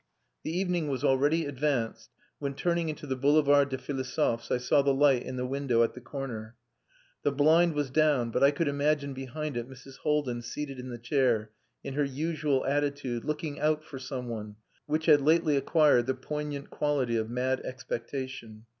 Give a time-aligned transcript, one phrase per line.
[0.43, 2.09] The evening was already advanced
[2.39, 5.93] when, turning into the Boulevard des Philosophes, I saw the light in the window at
[5.93, 6.55] the corner.
[7.21, 9.97] The blind was down, but I could imagine behind it Mrs.
[9.97, 11.51] Haldin seated in the chair,
[11.83, 14.55] in her usual attitude, looking out for some one,
[14.87, 18.65] which had lately acquired the poignant quality of mad expectation.